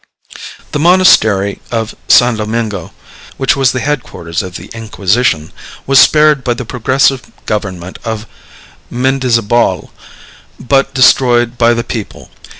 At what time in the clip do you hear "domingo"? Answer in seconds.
2.35-2.91